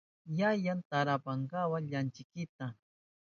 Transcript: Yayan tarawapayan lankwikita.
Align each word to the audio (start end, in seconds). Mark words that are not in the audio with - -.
Yayan 0.37 0.79
tarawapayan 0.89 1.41
lankwikita. 1.91 2.65